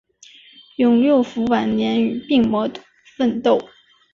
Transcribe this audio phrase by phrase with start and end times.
[0.77, 2.67] 永六辅晚年与病魔
[3.15, 3.59] 奋斗。